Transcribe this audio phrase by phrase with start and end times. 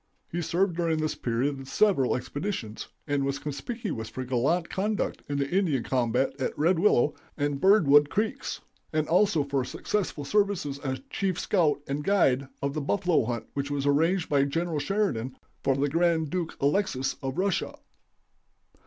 [0.31, 5.37] He served during this period with several expeditions, and was conspicuous for gallant conduct in
[5.37, 8.61] the Indian combat at Red Willow and Birdwood creeks,
[8.91, 13.69] and also for successful services as chief scout and guide of the buffalo hunt which
[13.69, 17.75] was arranged by General Sheridan for the Grand Duke Alexis of Russia.